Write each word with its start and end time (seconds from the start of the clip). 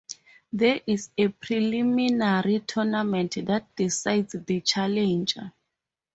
There 0.51 0.81
is 0.87 1.11
a 1.15 1.27
preliminary 1.27 2.61
tournament 2.61 3.35
that 3.45 3.67
decides 3.75 4.33
the 4.35 4.59
challenger. 4.61 5.53